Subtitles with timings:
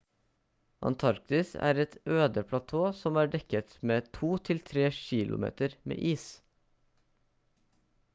[0.89, 6.25] antarktis er et øde platå som er dekket med to til tre kilometer med is